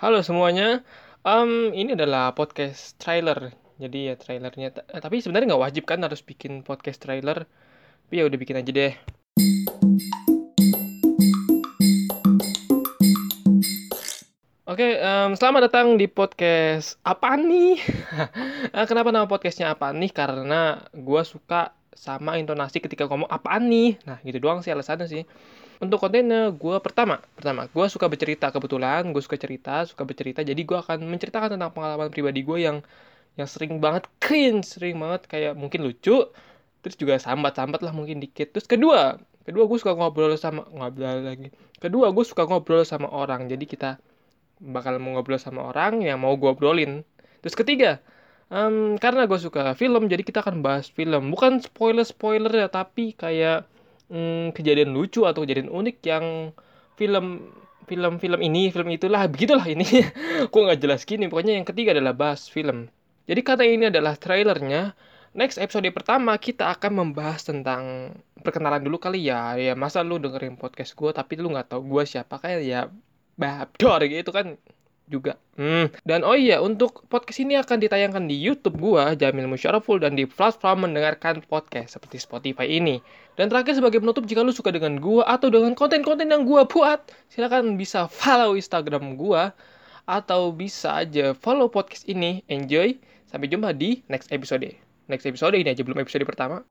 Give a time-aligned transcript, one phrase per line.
[0.00, 0.80] Halo semuanya,
[1.28, 3.52] um, ini adalah podcast trailer.
[3.76, 7.44] Jadi ya trailernya, eh, tapi sebenarnya nggak wajib kan harus bikin podcast trailer.
[8.08, 8.96] Tapi ya udah bikin aja deh.
[14.64, 17.76] Oke, em, selamat datang di podcast apa nih?
[18.80, 20.16] Eh, Kenapa nama podcastnya apa nih?
[20.16, 24.00] Karena gue suka sama intonasi ketika ngomong apaan nih.
[24.08, 25.28] Nah, gitu doang sih alasannya sih.
[25.80, 30.44] Untuk kontennya, gue pertama, pertama, gue suka bercerita kebetulan, gue suka cerita, suka bercerita.
[30.44, 32.84] Jadi gue akan menceritakan tentang pengalaman pribadi gue yang
[33.40, 36.28] yang sering banget cringe, sering banget kayak mungkin lucu,
[36.84, 38.52] terus juga sambat-sambat lah mungkin dikit.
[38.52, 39.16] Terus kedua,
[39.48, 41.48] kedua gue suka ngobrol sama ngobrol lagi.
[41.80, 43.48] Kedua gue suka ngobrol sama orang.
[43.48, 43.96] Jadi kita
[44.60, 47.08] bakal mau ngobrol sama orang yang mau gue obrolin.
[47.40, 48.04] Terus ketiga,
[48.52, 51.32] em, karena gue suka film, jadi kita akan bahas film.
[51.32, 53.69] Bukan spoiler-spoiler ya, tapi kayak
[54.10, 56.52] mm, kejadian lucu atau kejadian unik yang
[56.98, 57.48] film
[57.90, 59.82] film-film ini, film itulah, begitulah ini.
[60.52, 61.26] Gue nggak jelas gini.
[61.26, 62.86] Pokoknya yang ketiga adalah bahas film.
[63.26, 64.94] Jadi karena ini adalah trailernya,
[65.34, 68.14] next episode pertama kita akan membahas tentang
[68.46, 69.58] perkenalan dulu kali ya.
[69.58, 72.80] Ya masa lu dengerin podcast gue tapi lu nggak tahu gue siapa kayak ya
[73.34, 74.60] babdor gitu kan
[75.10, 75.34] juga.
[75.58, 75.90] Hmm.
[76.06, 80.24] Dan oh iya, untuk podcast ini akan ditayangkan di YouTube gua, Jamil Musyaraful, dan di
[80.24, 83.02] platform mendengarkan podcast seperti Spotify ini.
[83.34, 87.10] Dan terakhir sebagai penutup, jika lu suka dengan gua atau dengan konten-konten yang gua buat,
[87.26, 89.50] silakan bisa follow Instagram gua
[90.06, 92.46] atau bisa aja follow podcast ini.
[92.46, 92.94] Enjoy.
[93.26, 94.66] Sampai jumpa di next episode.
[95.10, 96.62] Next episode ini aja belum episode pertama.